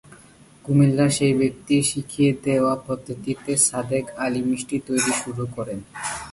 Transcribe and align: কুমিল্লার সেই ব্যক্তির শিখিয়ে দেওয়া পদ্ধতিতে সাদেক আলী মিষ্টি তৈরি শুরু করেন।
কুমিল্লার 0.65 1.09
সেই 1.17 1.33
ব্যক্তির 1.41 1.81
শিখিয়ে 1.91 2.31
দেওয়া 2.45 2.73
পদ্ধতিতে 2.87 3.51
সাদেক 3.67 4.05
আলী 4.25 4.41
মিষ্টি 4.49 4.77
তৈরি 4.87 5.11
শুরু 5.21 5.43
করেন। 5.55 5.79